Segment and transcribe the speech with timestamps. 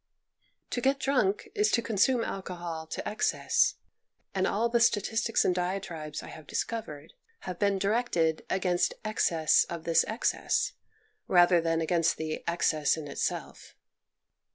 [0.71, 3.75] To get drunk is to consume alcohol to excess,
[4.33, 9.83] and all the statistics and diatribes I have discovered have been directed against excess of
[9.83, 10.73] this excess,
[11.27, 13.75] rather than against the excess in itself.